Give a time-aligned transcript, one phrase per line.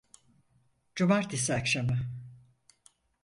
[0.95, 1.99] Cumartesi akşamı.